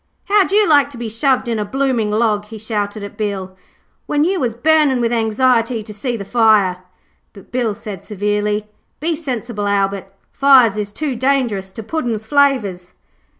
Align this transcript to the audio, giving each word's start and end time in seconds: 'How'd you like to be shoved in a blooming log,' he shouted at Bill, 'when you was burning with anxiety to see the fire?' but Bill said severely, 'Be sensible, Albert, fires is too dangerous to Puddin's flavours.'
'How'd 0.25 0.51
you 0.51 0.67
like 0.67 0.89
to 0.89 0.97
be 0.97 1.09
shoved 1.09 1.47
in 1.47 1.59
a 1.59 1.63
blooming 1.63 2.09
log,' 2.09 2.45
he 2.45 2.57
shouted 2.57 3.03
at 3.03 3.17
Bill, 3.17 3.55
'when 4.07 4.23
you 4.23 4.39
was 4.39 4.55
burning 4.55 4.99
with 4.99 5.13
anxiety 5.13 5.83
to 5.83 5.93
see 5.93 6.17
the 6.17 6.25
fire?' 6.25 6.79
but 7.33 7.51
Bill 7.51 7.75
said 7.75 8.03
severely, 8.03 8.65
'Be 8.99 9.15
sensible, 9.15 9.67
Albert, 9.67 10.11
fires 10.31 10.75
is 10.75 10.91
too 10.91 11.15
dangerous 11.15 11.71
to 11.73 11.83
Puddin's 11.83 12.25
flavours.' 12.25 12.93